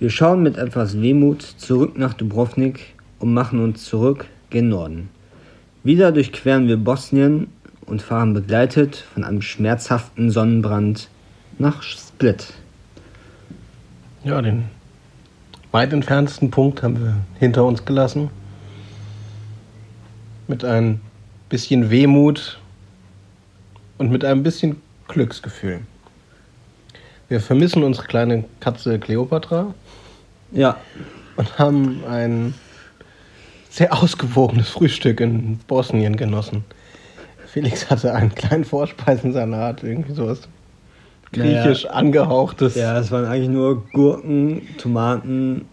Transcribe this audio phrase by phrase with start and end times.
[0.00, 5.10] Wir schauen mit etwas Wehmut zurück nach Dubrovnik und machen uns zurück gen Norden.
[5.84, 7.48] Wieder durchqueren wir Bosnien
[7.84, 11.10] und fahren begleitet von einem schmerzhaften Sonnenbrand
[11.58, 12.54] nach Split.
[14.24, 14.64] Ja, den
[15.70, 18.30] weit entferntesten Punkt haben wir hinter uns gelassen.
[20.48, 21.02] Mit ein
[21.50, 22.58] bisschen Wehmut
[23.98, 25.80] und mit einem bisschen Glücksgefühl.
[27.30, 29.72] Wir vermissen unsere kleine Katze Cleopatra.
[30.50, 30.78] Ja.
[31.36, 32.54] Und haben ein
[33.70, 36.64] sehr ausgewogenes Frühstück in Bosnien genossen.
[37.46, 40.48] Felix hatte einen kleinen Vorspeisensalat, irgendwie sowas
[41.32, 41.94] griechisch naja.
[41.94, 42.74] angehauchtes.
[42.74, 45.66] Ja, es waren eigentlich nur Gurken, Tomaten,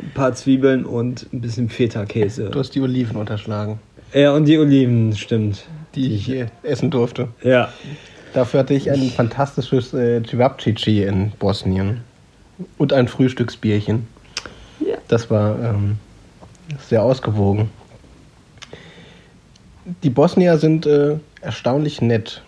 [0.00, 2.48] ein paar Zwiebeln und ein bisschen Feta-Käse.
[2.48, 3.78] Du hast die Oliven unterschlagen.
[4.14, 5.66] Ja, und die Oliven, stimmt.
[5.94, 7.28] Die, die ich hier essen durfte.
[7.42, 7.68] Ja.
[8.34, 12.02] Dafür hatte ich ein fantastisches äh, Cevapcici in Bosnien.
[12.78, 14.06] Und ein Frühstücksbierchen.
[14.80, 14.96] Ja.
[15.08, 15.98] Das war ähm,
[16.80, 17.70] sehr ausgewogen.
[20.02, 22.42] Die Bosnier sind äh, erstaunlich nett.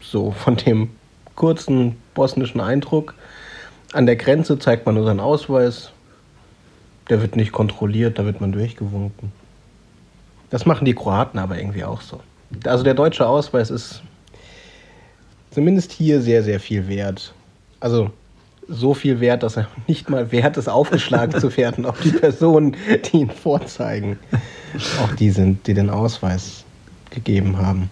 [0.00, 0.90] So von dem
[1.34, 3.14] kurzen bosnischen Eindruck.
[3.92, 5.90] An der Grenze zeigt man nur seinen Ausweis.
[7.08, 9.32] Der wird nicht kontrolliert, da wird man durchgewunken.
[10.50, 12.20] Das machen die Kroaten aber irgendwie auch so.
[12.64, 14.02] Also der deutsche Ausweis ist
[15.54, 17.32] zumindest hier sehr, sehr viel wert.
[17.80, 18.10] Also
[18.68, 22.76] so viel wert, dass er nicht mal wert ist, aufgeschlagen zu werden auf die Personen,
[23.04, 24.18] die ihn vorzeigen.
[25.02, 26.64] Auch die sind, die den Ausweis
[27.10, 27.90] gegeben haben.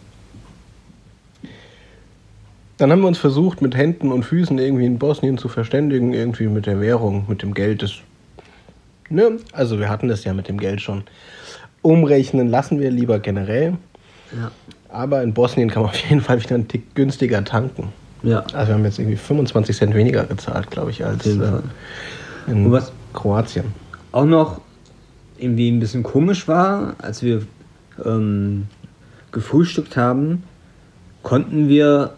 [2.78, 6.48] Dann haben wir uns versucht, mit Händen und Füßen irgendwie in Bosnien zu verständigen, irgendwie
[6.48, 7.82] mit der Währung, mit dem Geld.
[7.82, 7.92] Das,
[9.08, 9.36] ne?
[9.52, 11.04] Also wir hatten das ja mit dem Geld schon.
[11.82, 13.74] Umrechnen lassen wir lieber generell.
[14.32, 14.50] Ja.
[14.92, 17.88] Aber in Bosnien kann man auf jeden Fall wieder einen Tick günstiger tanken.
[18.22, 18.40] Ja.
[18.52, 21.60] Also wir haben jetzt irgendwie 25 Cent weniger gezahlt, glaube ich, als äh,
[22.46, 23.64] in was Kroatien.
[24.12, 24.60] Auch noch
[25.38, 27.42] irgendwie ein bisschen komisch war, als wir
[28.04, 28.66] ähm,
[29.32, 30.44] gefrühstückt haben,
[31.22, 32.12] konnten wir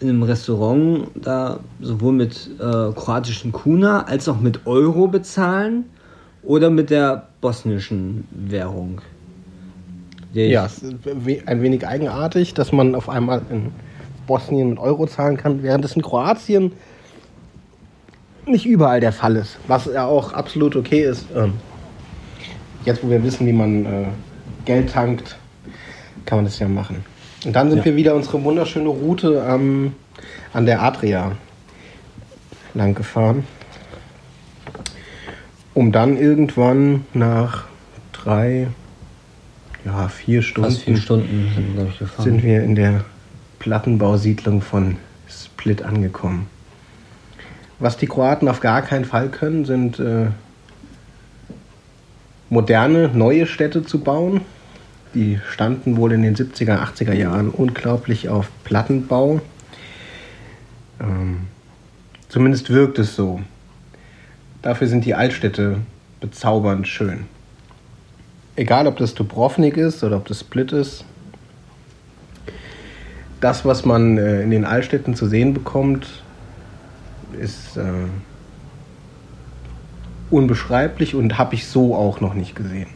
[0.00, 5.84] in einem Restaurant da sowohl mit äh, kroatischen Kuna als auch mit Euro bezahlen
[6.42, 9.00] oder mit der bosnischen Währung.
[10.44, 10.94] Ja, es ist
[11.46, 13.72] ein wenig eigenartig, dass man auf einmal in
[14.26, 16.72] Bosnien mit Euro zahlen kann, während es in Kroatien
[18.46, 19.58] nicht überall der Fall ist.
[19.66, 21.26] Was ja auch absolut okay ist.
[21.34, 21.54] Ähm,
[22.84, 24.06] jetzt, wo wir wissen, wie man äh,
[24.64, 25.36] Geld tankt,
[26.24, 27.04] kann man das ja machen.
[27.44, 27.84] Und dann sind ja.
[27.86, 29.94] wir wieder unsere wunderschöne Route ähm,
[30.52, 31.32] an der Adria
[32.74, 33.44] lang gefahren.
[35.74, 37.64] Um dann irgendwann nach
[38.12, 38.68] drei,
[39.86, 43.04] ja, vier Stunden, Fast vier Stunden sind, sind wir in der
[43.60, 44.96] Plattenbausiedlung von
[45.28, 46.48] Split angekommen.
[47.78, 50.26] Was die Kroaten auf gar keinen Fall können, sind äh,
[52.50, 54.40] moderne, neue Städte zu bauen.
[55.14, 59.40] Die standen wohl in den 70er, 80er Jahren unglaublich auf Plattenbau.
[61.00, 61.42] Ähm,
[62.28, 63.40] zumindest wirkt es so.
[64.62, 65.78] Dafür sind die Altstädte
[66.20, 67.26] bezaubernd schön.
[68.56, 71.04] Egal, ob das Dubrovnik ist oder ob das Split ist,
[73.40, 76.22] das, was man äh, in den Altstädten zu sehen bekommt,
[77.38, 77.82] ist äh,
[80.30, 82.88] unbeschreiblich und habe ich so auch noch nicht gesehen.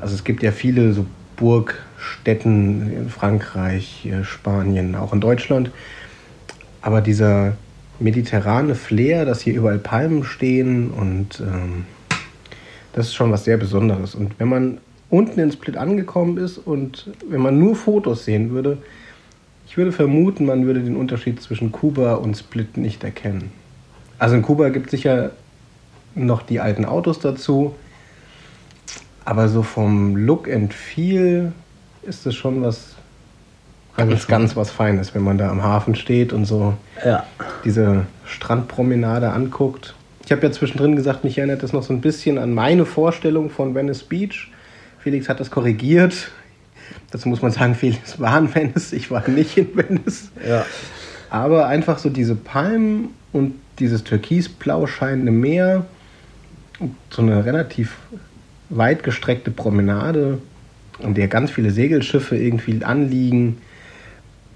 [0.00, 1.04] Also es gibt ja viele so
[1.36, 5.70] Burgstätten in Frankreich, Spanien, auch in Deutschland.
[6.80, 7.52] Aber dieser
[7.98, 11.84] mediterrane Flair, dass hier überall Palmen stehen und ähm,
[12.92, 14.14] das ist schon was sehr Besonderes.
[14.14, 14.78] Und wenn man
[15.10, 18.78] unten in Split angekommen ist und wenn man nur Fotos sehen würde,
[19.66, 23.52] ich würde vermuten, man würde den Unterschied zwischen Kuba und Split nicht erkennen.
[24.18, 25.30] Also in Kuba gibt es sicher
[26.14, 27.74] noch die alten Autos dazu,
[29.24, 31.52] aber so vom Look and Feel
[32.02, 32.96] ist es schon was
[33.96, 36.74] ganz, ganz was Feines, wenn man da am Hafen steht und so
[37.04, 37.24] ja.
[37.64, 39.94] diese Strandpromenade anguckt.
[40.30, 43.50] Ich habe ja zwischendrin gesagt, mich erinnert das noch so ein bisschen an meine Vorstellung
[43.50, 44.52] von Venice Beach.
[45.00, 46.30] Felix hat das korrigiert.
[47.10, 50.30] Dazu muss man sagen, Felix war in Venice, ich war nicht in Venice.
[50.48, 50.64] Ja.
[51.30, 55.86] Aber einfach so diese Palmen und dieses türkisblau scheinende Meer
[57.10, 57.96] so eine relativ
[58.68, 60.38] weit gestreckte Promenade,
[61.02, 63.58] an der ganz viele Segelschiffe irgendwie anliegen.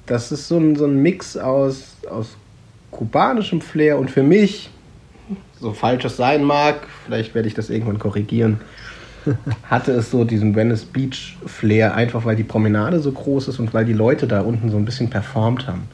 [0.06, 2.36] Das ist so ein, so ein Mix aus, aus
[2.92, 4.70] kubanischem Flair und für mich,
[5.64, 8.60] so falsch es sein mag, vielleicht werde ich das irgendwann korrigieren,
[9.64, 13.72] hatte es so diesen Venice Beach Flair, einfach weil die Promenade so groß ist und
[13.72, 15.88] weil die Leute da unten so ein bisschen performt haben.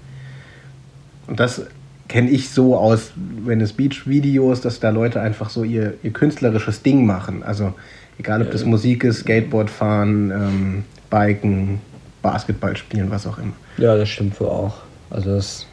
[1.28, 1.62] Und das
[2.08, 6.82] kenne ich so aus Venice Beach Videos, dass da Leute einfach so ihr, ihr künstlerisches
[6.82, 7.44] Ding machen.
[7.44, 7.72] Also
[8.18, 11.78] egal ob das Musik ist, Skateboard fahren, ähm, Biken,
[12.22, 13.52] Basketball spielen, was auch immer.
[13.78, 14.78] Ja, das stimmt wohl auch.
[15.10, 15.66] Also das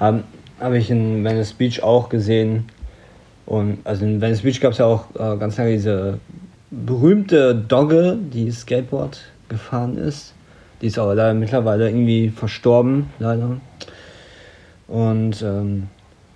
[0.00, 0.24] habe
[0.58, 2.64] hab ich in Venice Beach auch gesehen.
[3.50, 6.20] Und also in Venice Beach gab es ja auch äh, ganz lange diese
[6.70, 10.34] berühmte Dogge, die Skateboard gefahren ist.
[10.80, 13.56] Die ist aber leider mittlerweile irgendwie verstorben, leider.
[14.86, 15.88] Und ähm,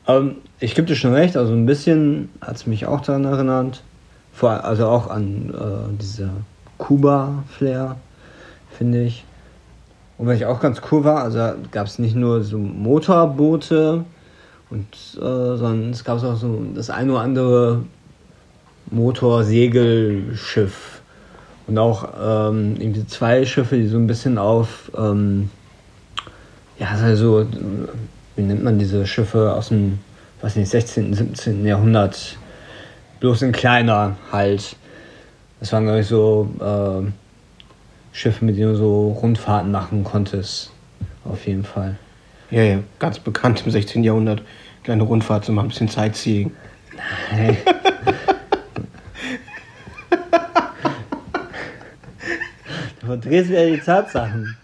[0.06, 3.84] aber ich gebe dir schon recht, also ein bisschen hat es mich auch daran erinnert.
[4.32, 6.30] Vor, also auch an äh, diese
[6.78, 7.94] Kuba-Flair,
[8.76, 9.24] finde ich.
[10.18, 11.38] Und was ich auch ganz cool war, also
[11.70, 14.04] gab es nicht nur so Motorboote,
[14.70, 14.86] und,
[15.20, 17.84] äh, es gab auch so das ein oder andere
[18.90, 21.00] Motorsegelschiff.
[21.66, 25.48] Und auch ähm, irgendwie zwei Schiffe, die so ein bisschen auf, ähm,
[26.78, 27.46] ja, also,
[28.36, 29.98] wie nennt man diese Schiffe aus dem,
[30.42, 31.64] weiß nicht, 16., 17.
[31.64, 32.36] Jahrhundert,
[33.20, 34.76] bloß in kleiner halt.
[35.60, 37.10] Das waren, glaube ich, so äh,
[38.12, 40.70] Schiffe, mit denen du so Rundfahrten machen konntest.
[41.24, 41.96] Auf jeden Fall.
[42.54, 44.04] Ja, ja, ganz bekannt im 16.
[44.04, 44.40] Jahrhundert.
[44.84, 46.52] Kleine Rundfahrt zu machen, ein bisschen Sightseeing.
[47.32, 47.56] Nein.
[53.00, 54.56] du verdrehst wieder die Tatsachen.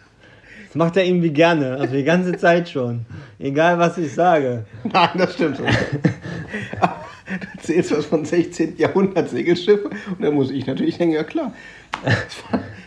[0.69, 3.07] Das macht er irgendwie gerne, also die ganze Zeit schon.
[3.41, 4.67] Egal, was ich sage.
[4.85, 5.67] Nein, das stimmt schon.
[7.41, 8.77] du erzählst was von 16.
[8.77, 11.53] Jahrhundert Segelschiff und dann muss ich natürlich denken, ja klar.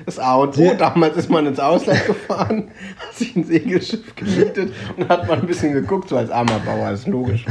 [0.05, 4.73] Das A und O, damals ist man ins Ausland gefahren, hat sich ein Segelschiff gemietet
[4.97, 7.45] und hat mal ein bisschen geguckt, so als armer Bauer, das ist logisch.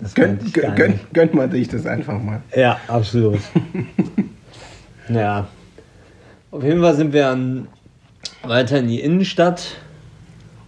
[0.00, 2.42] Das gönnt, gönnt, gönnt man sich das einfach mal.
[2.54, 3.40] Ja, absolut.
[5.08, 5.48] ja.
[6.50, 7.68] Auf jeden Fall sind wir an,
[8.42, 9.76] weiter in die Innenstadt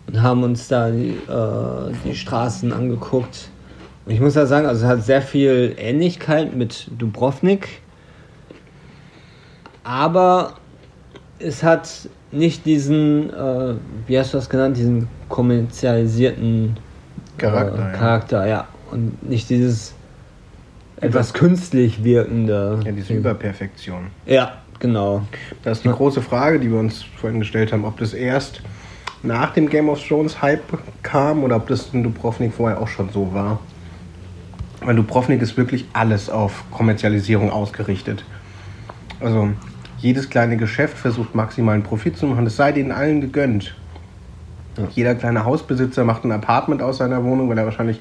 [0.07, 3.51] und haben uns da die, äh, die Straßen angeguckt.
[4.07, 7.81] Ich muss ja sagen, also es hat sehr viel Ähnlichkeit mit Dubrovnik.
[9.83, 10.55] Aber
[11.39, 13.75] es hat nicht diesen, äh,
[14.07, 16.77] wie hast du das genannt, diesen kommerzialisierten
[17.39, 17.93] Charakter.
[17.93, 18.49] Äh, Charakter, ja.
[18.49, 18.69] ja.
[18.91, 19.95] Und nicht dieses
[21.01, 22.81] etwas künstlich wirkende.
[22.85, 24.07] Ja, diese Überperfektion.
[24.25, 25.23] Ja, genau.
[25.63, 28.63] Das ist die große Frage, die wir uns vorhin gestellt haben, ob das erst
[29.23, 30.63] nach dem Game of Thrones Hype
[31.03, 33.59] kam oder ob das in Dubrovnik vorher auch schon so war.
[34.87, 38.25] Weil Dubrovnik ist wirklich alles auf Kommerzialisierung ausgerichtet.
[39.19, 39.51] Also
[39.99, 42.47] jedes kleine Geschäft versucht maximalen Profit zu machen.
[42.47, 43.75] Es sei denen allen gegönnt.
[44.79, 44.85] Ja.
[44.95, 48.01] Jeder kleine Hausbesitzer macht ein Apartment aus seiner Wohnung, weil er wahrscheinlich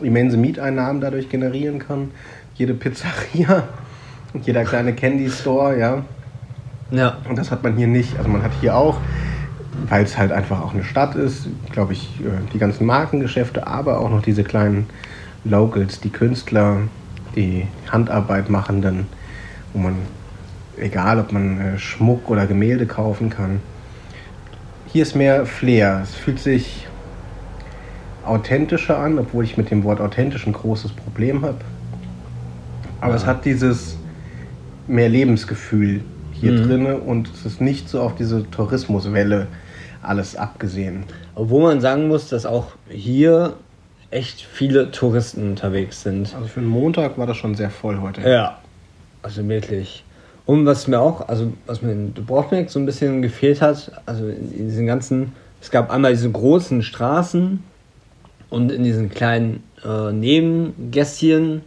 [0.00, 2.12] immense Mieteinnahmen dadurch generieren kann.
[2.54, 3.64] Jede Pizzeria
[4.32, 6.04] und jeder kleine Candy Store, ja.
[6.92, 7.16] Ja.
[7.28, 8.16] Und das hat man hier nicht.
[8.16, 8.98] Also man hat hier auch,
[9.88, 13.98] weil es halt einfach auch eine Stadt ist, glaube ich, äh, die ganzen Markengeschäfte, aber
[13.98, 14.86] auch noch diese kleinen
[15.44, 16.82] Locals, die Künstler,
[17.34, 19.06] die Handarbeit machenden,
[19.72, 19.96] wo man
[20.76, 23.60] egal ob man äh, Schmuck oder Gemälde kaufen kann.
[24.86, 26.00] Hier ist mehr Flair.
[26.02, 26.86] Es fühlt sich
[28.24, 31.58] authentischer an, obwohl ich mit dem Wort authentisch ein großes Problem habe.
[33.00, 33.16] Aber ja.
[33.16, 33.96] es hat dieses
[34.86, 36.02] mehr Lebensgefühl
[36.32, 36.62] hier mhm.
[36.62, 39.46] drin und es ist nicht so auf diese Tourismuswelle
[40.02, 41.04] alles abgesehen.
[41.34, 43.54] Obwohl man sagen muss, dass auch hier
[44.12, 46.34] echt viele Touristen unterwegs sind.
[46.34, 48.20] Also für einen Montag war das schon sehr voll heute.
[48.28, 48.58] Ja,
[49.22, 50.04] also wirklich.
[50.44, 54.28] Und was mir auch, also was mir in Dubrovnik so ein bisschen gefehlt hat, also
[54.28, 57.62] in diesen ganzen, es gab einmal diese großen Straßen
[58.50, 61.62] und in diesen kleinen äh, Nebengässchen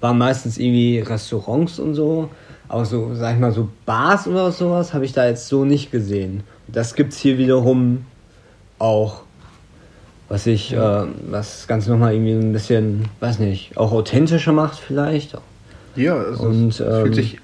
[0.00, 2.30] waren meistens irgendwie Restaurants und so.
[2.68, 5.90] Aber so, sag ich mal, so Bars oder sowas habe ich da jetzt so nicht
[5.90, 6.42] gesehen.
[6.68, 8.06] Das gibt es hier wiederum
[8.78, 9.22] auch.
[10.32, 14.78] Was ich, äh, was das Ganze nochmal irgendwie ein bisschen, weiß nicht, auch authentischer macht
[14.78, 15.36] vielleicht.
[15.94, 17.38] Ja, es, und, ist, es fühlt ähm, sich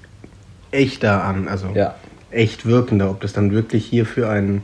[0.71, 1.93] echter an, also ja.
[2.31, 3.11] echt wirkender.
[3.11, 4.63] Ob das dann wirklich hier für einen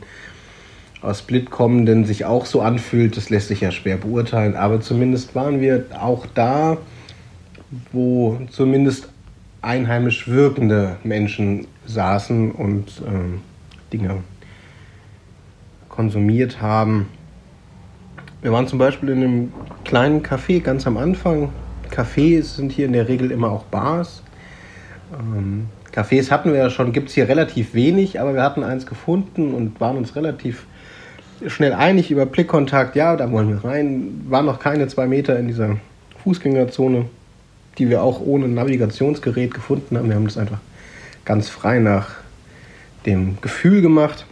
[1.02, 4.56] aus Split kommenden sich auch so anfühlt, das lässt sich ja schwer beurteilen.
[4.56, 6.78] Aber zumindest waren wir auch da,
[7.92, 9.08] wo zumindest
[9.62, 13.40] einheimisch wirkende Menschen saßen und ähm,
[13.92, 14.24] Dinge
[15.88, 17.06] konsumiert haben.
[18.46, 19.52] Wir waren zum Beispiel in einem
[19.84, 21.48] kleinen Café ganz am Anfang.
[21.90, 24.22] Cafés sind hier in der Regel immer auch Bars.
[25.12, 28.86] Ähm, Cafés hatten wir ja schon, gibt es hier relativ wenig, aber wir hatten eins
[28.86, 30.66] gefunden und waren uns relativ
[31.48, 32.94] schnell einig über Blickkontakt.
[32.94, 34.24] Ja, da wollen wir rein.
[34.28, 35.78] Waren noch keine zwei Meter in dieser
[36.22, 37.06] Fußgängerzone,
[37.78, 40.08] die wir auch ohne Navigationsgerät gefunden haben.
[40.08, 40.60] Wir haben das einfach
[41.24, 42.10] ganz frei nach
[43.06, 44.24] dem Gefühl gemacht.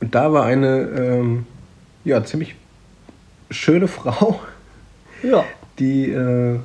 [0.00, 1.46] Und da war eine ähm,
[2.04, 2.54] ja, ziemlich
[3.50, 4.40] schöne Frau,
[5.22, 5.44] Ja.
[5.78, 6.58] die äh,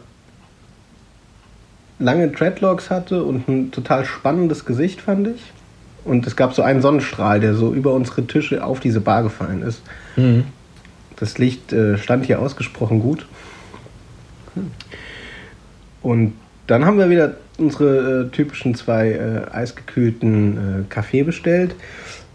[2.00, 5.41] lange Dreadlocks hatte und ein total spannendes Gesicht, fand ich.
[6.06, 9.62] Und es gab so einen Sonnenstrahl, der so über unsere Tische auf diese Bar gefallen
[9.62, 9.82] ist.
[10.15, 10.46] Mhm.
[11.17, 13.25] Das Licht äh, stand hier ausgesprochen gut.
[16.01, 16.34] Und
[16.67, 21.75] dann haben wir wieder unsere äh, typischen zwei äh, eisgekühlten äh, Kaffee bestellt.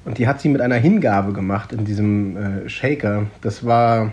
[0.04, 3.26] Und die hat sie mit einer Hingabe gemacht in diesem äh, Shaker.
[3.40, 4.12] Das war,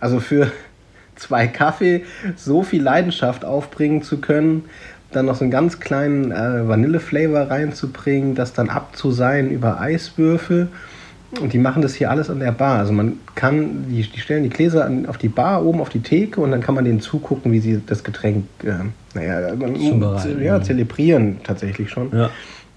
[0.00, 0.50] also für
[1.16, 2.04] zwei Kaffee
[2.36, 4.64] so viel Leidenschaft aufbringen zu können,
[5.12, 10.68] dann noch so einen ganz kleinen äh, Vanille-Flavor reinzubringen, das dann abzuseien über Eiswürfel.
[11.40, 12.78] Und die machen das hier alles an der Bar.
[12.78, 16.00] Also man kann, die, die stellen die Gläser an, auf die Bar, oben auf die
[16.00, 18.72] Theke und dann kann man denen zugucken, wie sie das Getränk, äh,
[19.14, 19.76] naja, man,
[20.40, 22.10] ja, zelebrieren tatsächlich schon.
[22.12, 22.30] Ja.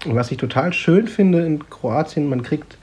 [0.04, 2.76] Und was ich total schön finde in Kroatien, man kriegt,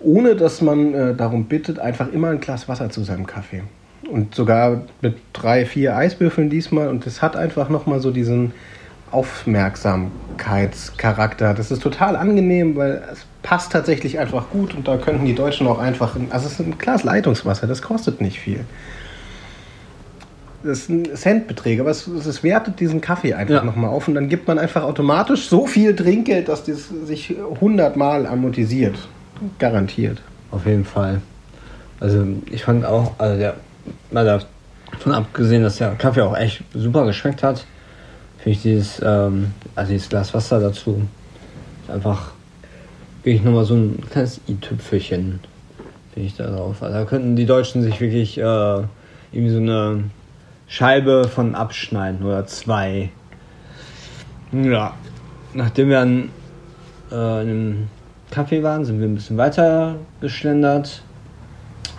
[0.00, 3.62] ohne dass man äh, darum bittet, einfach immer ein Glas Wasser zu seinem Kaffee.
[4.10, 6.88] Und sogar mit drei, vier Eiswürfeln diesmal.
[6.88, 8.52] Und das hat einfach nochmal so diesen
[9.10, 11.54] Aufmerksamkeitscharakter.
[11.54, 14.74] Das ist total angenehm, weil es passt tatsächlich einfach gut.
[14.74, 18.20] Und da könnten die Deutschen auch einfach, also es ist ein Glas Leitungswasser, das kostet
[18.20, 18.64] nicht viel.
[20.64, 23.64] Das sind Centbeträge, aber es, es wertet diesen Kaffee einfach Ja.
[23.64, 28.26] nochmal auf und dann gibt man einfach automatisch so viel Trinkgeld, dass das sich hundertmal
[28.26, 28.96] amortisiert.
[29.58, 30.22] Garantiert.
[30.50, 31.20] Auf jeden Fall.
[32.00, 33.56] Also ich fand auch, also der,
[34.10, 37.66] mal davon abgesehen, dass der Kaffee auch echt super geschmeckt hat,
[38.38, 41.02] finde ich dieses, ähm, also dieses Glas Wasser dazu
[41.88, 42.30] einfach
[43.22, 45.40] wirklich nochmal so ein kleines i-Tüpfelchen,
[46.14, 46.82] finde ich da drauf.
[46.82, 48.42] Also da könnten die Deutschen sich wirklich äh,
[49.32, 50.04] irgendwie so eine
[50.66, 53.10] Scheibe von abschneiden oder zwei.
[54.52, 54.94] Ja.
[55.52, 56.30] Nachdem wir an
[57.10, 57.88] äh, in einem
[58.32, 61.02] Café waren, sind wir ein bisschen weiter geschlendert,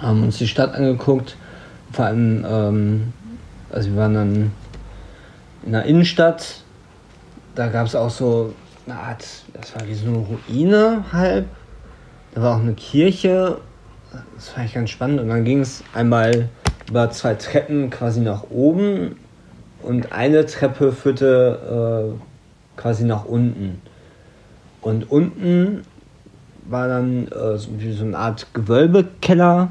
[0.01, 1.37] haben uns die Stadt angeguckt.
[1.91, 3.13] Vor allem, ähm,
[3.71, 4.51] also wir waren dann
[5.65, 6.61] in der Innenstadt.
[7.55, 8.53] Da gab es auch so
[8.85, 11.47] eine Art, das war wie so eine Ruine halb.
[12.33, 13.59] Da war auch eine Kirche.
[14.35, 15.21] Das fand ich ganz spannend.
[15.21, 16.49] Und dann ging es einmal
[16.89, 19.17] über zwei Treppen quasi nach oben
[19.81, 23.81] und eine Treppe führte äh, quasi nach unten.
[24.81, 25.83] Und unten
[26.67, 29.69] war dann äh, so, so eine Art Gewölbekeller.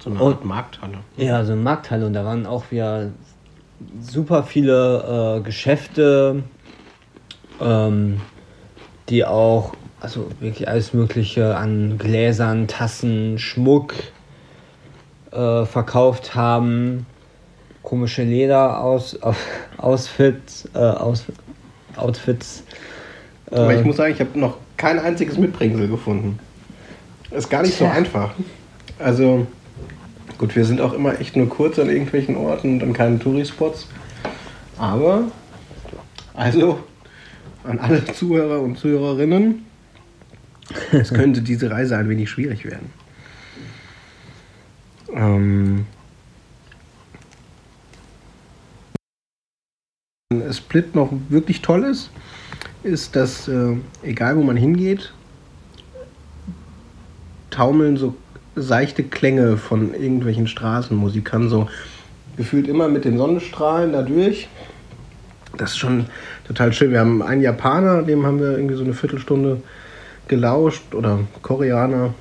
[0.00, 0.98] So eine Und- Art Markthalle.
[1.16, 2.06] Ja, so eine Markthalle.
[2.06, 3.10] Und da waren auch wieder
[4.00, 6.42] super viele äh, Geschäfte,
[7.60, 8.20] ähm,
[9.08, 13.94] die auch, also wirklich alles Mögliche an Gläsern, Tassen, Schmuck
[15.34, 17.06] äh, verkauft haben.
[17.82, 19.36] Komische Leder aus, auf,
[19.76, 21.24] Ausfits, äh, aus,
[21.96, 22.64] Outfits.
[23.50, 26.38] Aber Äh, ich muss sagen, ich habe noch kein einziges Mitbringsel gefunden.
[27.30, 28.32] Ist gar nicht so einfach.
[28.98, 29.46] Also,
[30.38, 33.88] gut, wir sind auch immer echt nur kurz an irgendwelchen Orten und an keinen Tourispots.
[34.78, 35.24] Aber,
[36.34, 36.78] also,
[37.64, 39.64] an alle Zuhörer und Zuhörerinnen,
[40.92, 42.90] es könnte diese Reise ein wenig schwierig werden.
[45.14, 45.86] Ähm,
[50.50, 52.10] Split noch wirklich toll ist,
[52.82, 55.12] ist, dass äh, egal wo man hingeht,
[57.50, 58.16] taumeln so
[58.56, 61.68] seichte Klänge von irgendwelchen Straßenmusikern so
[62.36, 64.48] gefühlt immer mit den Sonnenstrahlen dadurch.
[65.56, 66.06] Das ist schon
[66.46, 66.90] total schön.
[66.90, 69.62] Wir haben einen Japaner, dem haben wir irgendwie so eine Viertelstunde
[70.26, 72.14] gelauscht oder Koreaner,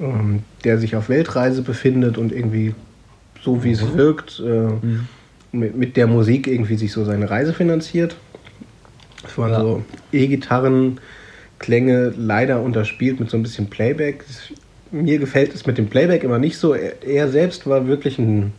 [0.00, 2.74] ähm, der sich auf Weltreise befindet und irgendwie
[3.42, 4.68] so wie es wirkt, äh,
[5.52, 8.16] mit, mit der Musik irgendwie sich so seine Reise finanziert.
[9.26, 9.60] Es waren Ja.
[9.60, 11.00] so E-Gitarren,
[11.58, 14.24] Klänge leider unterspielt mit so ein bisschen Playback.
[14.90, 16.74] Mir gefällt es mit dem Playback immer nicht so.
[16.74, 18.52] Er, er selbst war wirklich ein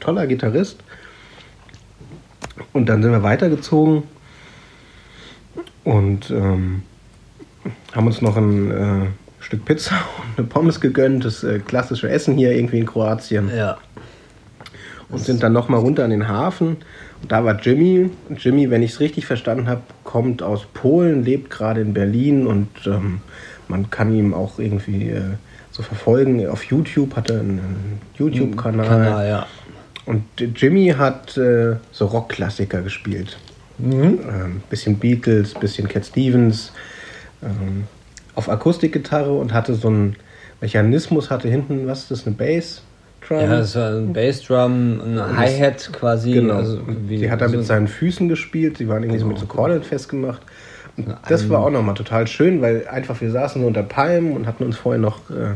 [0.00, 0.78] toller Gitarrist.
[2.72, 4.04] Und dann sind wir weitergezogen
[5.84, 6.82] und ähm,
[7.92, 9.06] haben uns noch ein äh,
[9.46, 11.24] Stück Pizza und eine Pommes gegönnt.
[11.24, 13.78] Das äh, klassische Essen hier irgendwie in Kroatien ja.
[15.08, 16.78] und sind dann nochmal runter an den Hafen.
[17.22, 18.10] Und da war Jimmy.
[18.36, 22.68] Jimmy, wenn ich es richtig verstanden habe, kommt aus Polen, lebt gerade in Berlin und
[22.86, 23.20] ähm,
[23.68, 25.22] man kann ihm auch irgendwie äh,
[25.70, 26.48] so verfolgen.
[26.48, 28.86] Auf YouTube hat er einen, YouTube-Kanal.
[28.86, 29.46] Kanal, ja.
[30.06, 30.24] Und
[30.56, 33.38] Jimmy hat äh, so Rockklassiker gespielt.
[33.78, 36.72] Ähm, bisschen Beatles, bisschen Cat Stevens.
[37.42, 37.84] Ähm,
[38.36, 40.16] auf Akustikgitarre und hatte so einen
[40.60, 42.82] Mechanismus, hatte hinten, was ist das, eine Bass?
[43.26, 43.40] Drum?
[43.40, 46.32] Ja, das war ein Bassdrum, eine Hi-Hat quasi.
[46.32, 46.54] Genau.
[46.54, 48.78] Also wie die hat er mit so- seinen Füßen gespielt.
[48.78, 50.42] Die waren irgendwie so mit so Kordeln festgemacht.
[50.96, 54.46] Und das war auch nochmal total schön, weil einfach wir saßen so unter Palmen und
[54.46, 55.54] hatten uns vorher noch äh,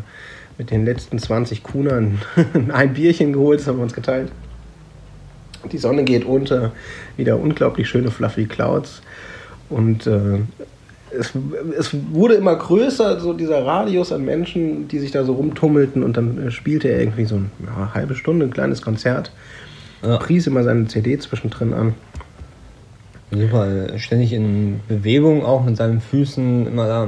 [0.58, 2.20] mit den letzten 20 Kunern
[2.72, 4.30] ein Bierchen geholt, das haben wir uns geteilt.
[5.70, 6.72] Die Sonne geht unter,
[7.16, 9.00] wieder unglaublich schöne fluffy Clouds.
[9.70, 10.40] Und äh,
[11.18, 11.32] es,
[11.78, 16.02] es, wurde immer größer, so dieser Radius an Menschen, die sich da so rumtummelten.
[16.02, 19.32] Und dann äh, spielte er irgendwie so eine ja, halbe Stunde, ein kleines Konzert.
[20.02, 20.16] Ja.
[20.16, 21.94] Pries immer seine CD zwischendrin an.
[23.30, 27.06] Super, ständig in Bewegung, auch mit seinen Füßen, immer da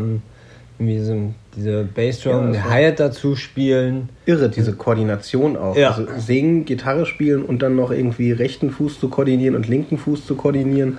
[0.78, 4.08] irgendwie so diese Bassdrum, ja, Hi-Hat dazu spielen.
[4.24, 5.76] Irre, diese Koordination auch.
[5.76, 5.90] Ja.
[5.90, 10.26] Also singen, Gitarre spielen und dann noch irgendwie rechten Fuß zu koordinieren und linken Fuß
[10.26, 10.98] zu koordinieren.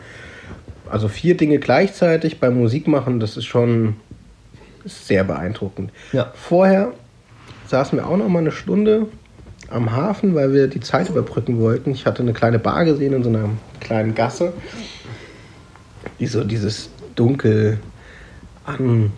[0.93, 3.95] Also vier Dinge gleichzeitig beim Musikmachen, das ist schon
[4.85, 5.89] sehr beeindruckend.
[6.12, 6.31] Ja.
[6.35, 6.93] Vorher
[7.65, 9.07] saßen wir auch noch mal eine Stunde
[9.71, 11.89] am Hafen, weil wir die Zeit überbrücken wollten.
[11.89, 14.53] Ich hatte eine kleine Bar gesehen in so einer kleinen Gasse,
[16.19, 17.79] die so dieses dunkel
[18.63, 19.13] an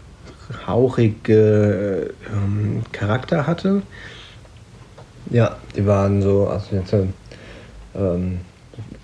[0.66, 3.82] hauchige ähm, Charakter hatte.
[5.30, 6.94] Ja, die waren so, also jetzt,
[7.96, 8.40] ähm,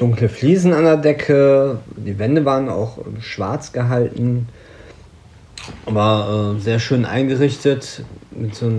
[0.01, 4.47] dunkle Fliesen an der Decke, die Wände waren auch schwarz gehalten,
[5.85, 8.71] war äh, sehr schön eingerichtet mit so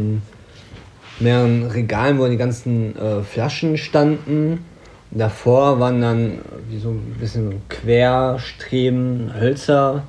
[1.20, 4.64] mehreren Regalen, wo die ganzen äh, Flaschen standen.
[5.12, 6.38] Davor waren dann
[6.68, 10.02] wie so ein bisschen Querstreben, Hölzer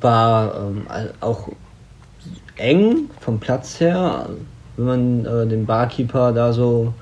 [0.00, 0.86] war ähm,
[1.20, 1.48] auch
[2.56, 4.28] eng vom Platz her.
[4.76, 6.94] Wenn man äh, den Barkeeper da so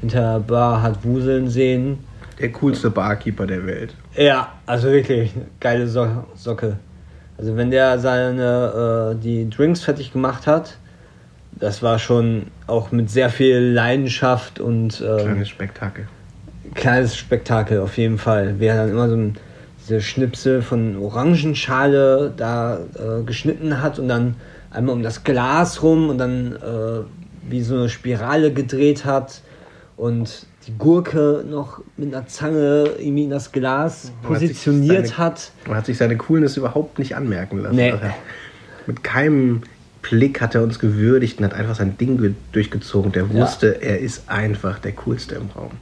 [0.00, 1.98] hinter der Bar hat wuseln sehen.
[2.38, 3.94] Der coolste Barkeeper der Welt.
[4.16, 6.76] Ja, also wirklich geile so Socke.
[7.38, 10.76] Also wenn der seine äh, die Drinks fertig gemacht hat,
[11.52, 16.08] das war schon auch mit sehr viel Leidenschaft und ähm, kleines Spektakel.
[16.74, 18.56] Kleines Spektakel auf jeden Fall.
[18.58, 19.36] Wer dann immer so ein
[19.84, 24.36] diese Schnipsel von Orangenschale da äh, geschnitten hat und dann
[24.70, 29.42] einmal um das Glas rum und dann äh, wie so eine Spirale gedreht hat
[29.96, 35.68] und die Gurke noch mit einer Zange irgendwie in das Glas positioniert hat, seine, hat.
[35.68, 37.76] Man hat sich seine Coolness überhaupt nicht anmerken lassen.
[37.76, 37.92] Nee.
[37.92, 38.06] Also
[38.86, 39.62] mit keinem
[40.02, 43.12] Blick hat er uns gewürdigt und hat einfach sein Ding durchgezogen.
[43.12, 43.88] Der wusste, ja.
[43.88, 45.72] er ist einfach der Coolste im Raum.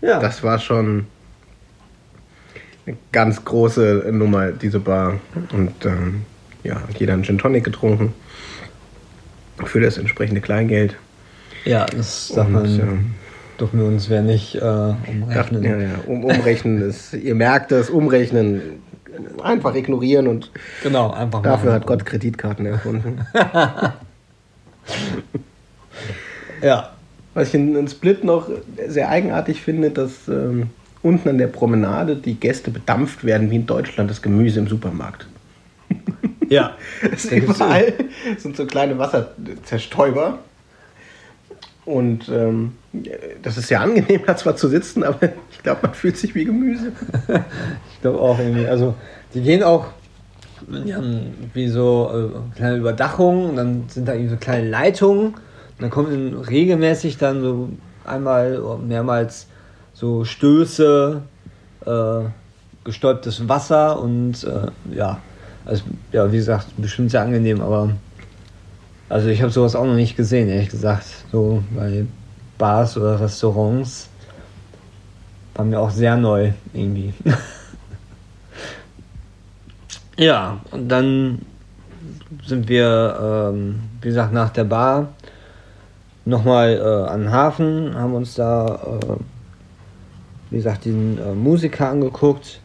[0.00, 0.20] Ja.
[0.20, 1.06] Das war schon
[2.86, 5.20] eine ganz große Nummer, diese Bar.
[5.52, 6.22] Und ähm,
[6.64, 8.14] ja, jeder einen Gin Tonic getrunken.
[9.64, 10.96] Für das entsprechende Kleingeld.
[11.64, 12.86] Ja, das darf man, ja,
[13.60, 15.62] dürfen wir uns wer nicht äh, umrechnen.
[15.62, 18.82] Ja, ja, um, umrechnen ist, ihr merkt das, umrechnen,
[19.42, 20.50] einfach ignorieren und
[20.82, 23.26] genau, einfach dafür hat Gott Kreditkarten erfunden.
[26.62, 26.90] ja.
[27.34, 28.48] Was ich in, in, Split noch
[28.88, 30.70] sehr eigenartig finde, dass ähm,
[31.02, 35.26] unten an der Promenade die Gäste bedampft werden, wie in Deutschland das Gemüse im Supermarkt.
[36.48, 36.76] Ja.
[37.12, 37.92] es überall
[38.38, 40.38] sind so kleine Wasserzerstäuber.
[41.86, 42.72] Und ähm,
[43.42, 46.44] das ist ja angenehm, da zwar zu sitzen, aber ich glaube, man fühlt sich wie
[46.44, 46.92] Gemüse.
[47.92, 48.66] ich glaube auch irgendwie.
[48.66, 48.94] Also,
[49.32, 49.86] die gehen auch,
[50.66, 55.34] die haben wie so äh, kleine Überdachungen, dann sind da irgendwie so kleine Leitungen.
[55.78, 57.68] Dann kommen regelmäßig dann so
[58.04, 59.46] einmal oder mehrmals
[59.92, 61.22] so Stöße,
[61.84, 62.20] äh,
[62.84, 65.18] gestäubtes Wasser und äh, ja,
[65.64, 67.90] also ja, wie gesagt, bestimmt sehr angenehm, aber
[69.08, 71.06] also ich habe sowas auch noch nicht gesehen, ehrlich gesagt.
[71.32, 72.04] So bei
[72.58, 74.08] Bars oder Restaurants
[75.54, 77.12] war mir auch sehr neu irgendwie.
[80.16, 81.42] ja, und dann
[82.44, 85.08] sind wir, ähm, wie gesagt, nach der Bar
[86.24, 89.16] nochmal äh, an den Hafen, haben uns da äh,
[90.50, 92.60] wie gesagt, diesen äh, Musiker angeguckt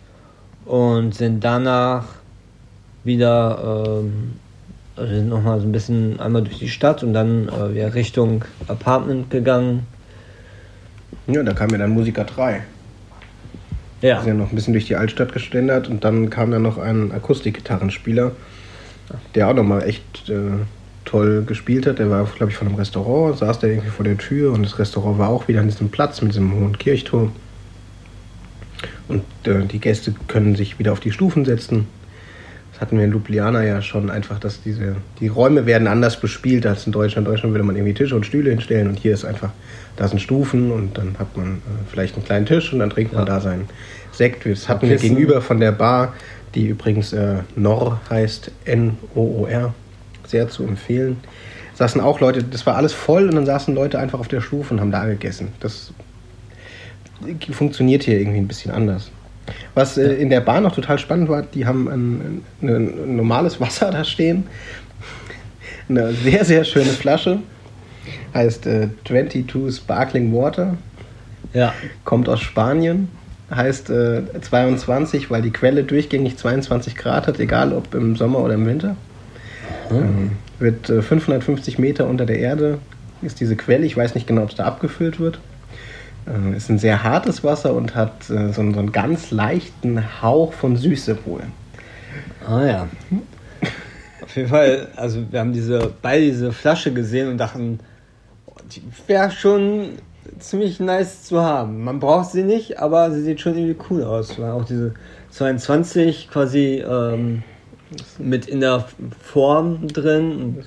[0.65, 2.06] und sind danach
[3.04, 4.34] wieder ähm,
[4.95, 8.43] also sind nochmal so ein bisschen einmal durch die Stadt und dann äh, wieder Richtung
[8.67, 9.88] Apartment gegangen.
[11.27, 12.63] Ja, da kam ja dann Musiker 3.
[14.01, 14.15] Ja.
[14.17, 16.77] Wir sind ja noch ein bisschen durch die Altstadt geständert und dann kam dann noch
[16.77, 18.32] ein Akustikgitarrenspieler,
[19.36, 20.51] der auch nochmal echt äh,
[21.06, 21.99] toll gespielt hat.
[21.99, 24.80] Der war, glaube ich, von einem Restaurant, saß da irgendwie vor der Tür und das
[24.80, 27.32] Restaurant war auch wieder an diesem Platz mit diesem hohen Kirchturm.
[29.08, 31.88] Und äh, die Gäste können sich wieder auf die Stufen setzen.
[32.81, 36.87] Hatten wir in Ljubljana ja schon einfach, dass diese, die Räume werden anders bespielt als
[36.87, 37.27] in Deutschland.
[37.27, 39.51] In Deutschland würde man irgendwie Tische und Stühle hinstellen und hier ist einfach,
[39.97, 41.59] da sind Stufen und dann hat man äh,
[41.91, 43.35] vielleicht einen kleinen Tisch und dann trinkt man ja.
[43.35, 43.69] da seinen
[44.11, 44.47] Sekt.
[44.47, 46.15] Das hatten wir gegenüber von der Bar,
[46.55, 49.75] die übrigens äh, Nor heißt, N-O-O-R,
[50.25, 51.17] sehr zu empfehlen.
[51.75, 54.73] Saßen auch Leute, das war alles voll und dann saßen Leute einfach auf der Stufe
[54.73, 55.49] und haben da gegessen.
[55.59, 55.93] Das
[57.51, 59.11] funktioniert hier irgendwie ein bisschen anders.
[59.73, 63.60] Was äh, in der Bahn noch total spannend war, die haben ein, ein, ein, normales
[63.60, 64.45] Wasser da stehen.
[65.89, 67.39] Eine sehr, sehr schöne Flasche.
[68.34, 70.77] heißt äh, 22 Sparkling Water.
[71.54, 71.73] Ja.
[72.06, 73.10] Kommt aus Spanien.
[73.54, 78.54] Heißt äh, 22, weil die Quelle durchgängig 22 Grad hat, egal ob im Sommer oder
[78.54, 78.95] im Winter.
[79.89, 82.77] Ähm, wird äh, 550 Meter unter der Erde
[83.21, 83.86] ist diese Quelle.
[83.86, 85.39] Ich weiß nicht genau, ob es da abgefüllt wird.
[86.27, 90.21] Äh, ist ein sehr hartes Wasser und hat äh, so, einen- so einen ganz leichten
[90.21, 91.41] Hauch von Süße wohl.
[92.47, 92.88] Ah ja.
[94.21, 97.79] Auf jeden Fall, also wir haben diese, beide diese Flasche gesehen und dachten,
[98.45, 99.89] oh, die wäre schon
[100.39, 101.84] ziemlich nice zu haben.
[101.84, 104.39] Man braucht sie nicht, aber sie sieht schon irgendwie cool aus.
[104.39, 104.93] Weil auch diese
[105.31, 107.43] 22 quasi ähm,
[108.19, 108.86] mit in der
[109.21, 110.63] Form drin.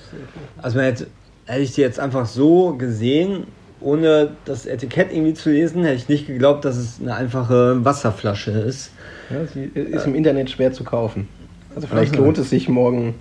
[0.61, 1.07] Also man hätte,
[1.45, 3.45] hätte ich die jetzt einfach so gesehen,
[3.81, 8.51] ohne das Etikett irgendwie zu lesen, hätte ich nicht geglaubt, dass es eine einfache Wasserflasche
[8.51, 8.91] ist.
[9.29, 11.27] Ja, sie ist im Internet schwer zu kaufen.
[11.75, 12.23] Also vielleicht Aha.
[12.23, 13.15] lohnt es sich morgen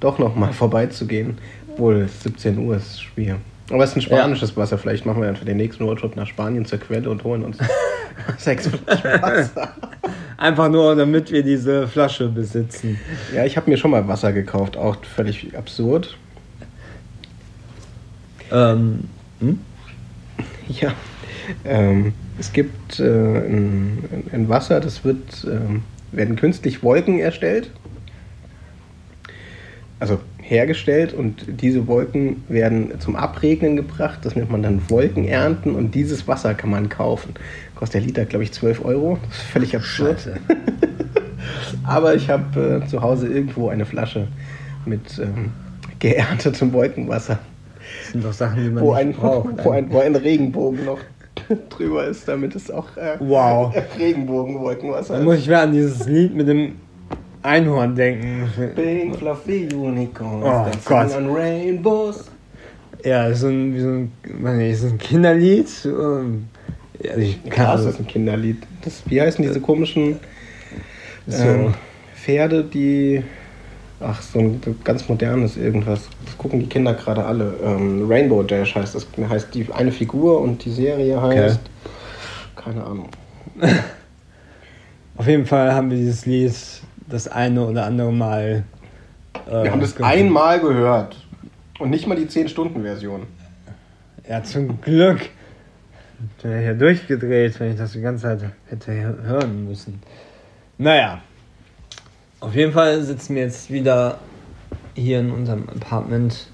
[0.00, 1.38] doch noch mal vorbeizugehen.
[1.72, 3.36] Obwohl 17 Uhr ist schwer.
[3.70, 4.78] Aber es ist ein spanisches Wasser.
[4.78, 7.58] Vielleicht machen wir dann für den nächsten Roadtrip nach Spanien zur Quelle und holen uns
[8.38, 9.74] sechs Flaschen Wasser.
[10.38, 13.00] Einfach nur, damit wir diese Flasche besitzen.
[13.34, 14.76] Ja, ich habe mir schon mal Wasser gekauft.
[14.76, 16.16] Auch völlig absurd.
[18.52, 19.08] Ähm,
[19.40, 19.58] hm?
[20.80, 20.94] Ja.
[21.64, 27.70] Ähm, es gibt äh, ein, ein Wasser, das wird, ähm, werden künstlich Wolken erstellt.
[30.00, 34.20] Also hergestellt und diese Wolken werden zum Abregnen gebracht.
[34.22, 37.34] Das nennt man dann Wolkenernten und dieses Wasser kann man kaufen.
[37.74, 39.18] Kostet der Liter, glaube ich, 12 Euro.
[39.26, 40.28] Das ist völlig absurd.
[41.84, 44.28] Aber ich habe äh, zu Hause irgendwo eine Flasche
[44.84, 45.52] mit ähm,
[45.98, 47.38] geerntetem Wolkenwasser,
[48.02, 49.64] Das sind doch Sachen, die man wo ein, braucht.
[49.64, 50.98] wo, ein, wo ein Regenbogen noch
[51.70, 53.74] drüber ist, damit es auch äh, Wow.
[53.98, 56.76] Regenbogenwolkenwasser Dann muss ich wieder an dieses Lied mit dem
[57.42, 58.50] Einhorn denken.
[58.74, 61.16] Pink fluffy unicorns Oh Gott.
[61.16, 62.24] on rainbows.
[63.04, 64.12] Ja, so ein, wie so ein,
[64.58, 65.68] nicht, ist das ein Kinderlied.
[67.02, 68.56] Ja, ich kann Klar, also, ist das ein Kinderlied.
[68.82, 70.16] Das, wie heißen diese komischen
[71.26, 71.74] so, ähm,
[72.16, 73.22] Pferde, die.
[74.00, 76.08] Ach, so ein ganz modernes irgendwas.
[76.24, 77.54] Das gucken die Kinder gerade alle.
[77.64, 79.06] Ähm, Rainbow Dash heißt das.
[79.28, 81.60] Heißt die eine Figur und die Serie heißt.
[82.56, 83.08] Keine Ahnung.
[85.16, 86.52] auf jeden Fall haben wir dieses Lied
[87.08, 88.64] das eine oder andere Mal.
[89.48, 90.12] äh, Wir haben das gehört.
[90.14, 91.16] einmal gehört.
[91.78, 93.22] Und nicht mal die 10-Stunden-Version.
[94.28, 95.20] Ja, zum Glück.
[96.36, 100.02] Ich bin ja hier durchgedreht, wenn ich das die ganze Zeit hätte hören müssen.
[100.78, 101.20] Naja.
[102.40, 104.18] Auf jeden Fall sitzen wir jetzt wieder
[104.94, 106.48] hier in unserem Apartment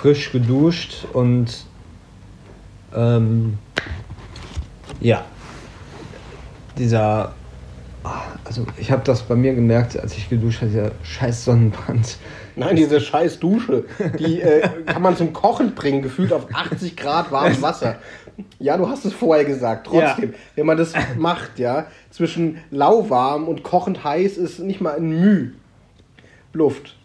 [0.00, 1.64] frisch geduscht und
[2.94, 3.58] ähm,
[5.00, 5.24] ja,
[6.76, 7.34] dieser,
[8.48, 12.16] also ich habe das bei mir gemerkt, als ich geduscht habe, dieser scheiß Sonnenbrand.
[12.56, 13.84] Nein, diese scheiß Dusche,
[14.18, 17.96] die äh, kann man zum Kochen bringen, gefühlt auf 80 Grad warmes Wasser.
[18.58, 20.32] Ja, du hast es vorher gesagt, trotzdem.
[20.32, 20.38] Ja.
[20.56, 25.52] Wenn man das macht, ja, zwischen lauwarm und kochend heiß ist nicht mal ein Müh
[26.52, 26.96] Luft.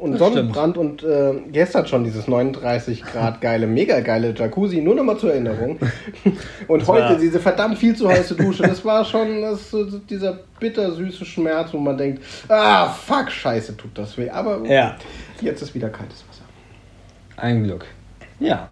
[0.00, 4.94] Und Das Sonnenbrand und äh, gestern schon dieses 39 Grad geile, mega geile Jacuzzi, nur
[4.94, 5.78] nochmal zur Erinnerung.
[6.68, 9.76] Und heute diese verdammt viel zu heiße Dusche, das war schon das,
[10.08, 14.30] dieser bittersüße Schmerz, wo man denkt, ah, fuck, scheiße, tut das weh.
[14.30, 14.96] Aber Ja,
[15.40, 16.42] Jetzt ist wieder kaltes Wasser.
[17.36, 17.84] ein Glück.
[18.38, 18.68] Ja.